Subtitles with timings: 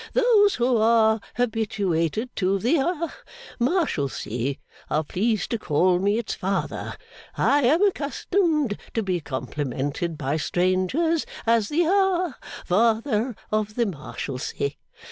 [0.13, 3.13] Those who are habituated to the ha
[3.59, 4.55] Marshalsea,
[4.89, 6.95] are pleased to call me its father.
[7.37, 12.33] I am accustomed to be complimented by strangers as the ha
[12.65, 14.71] Father of the Marshalsea.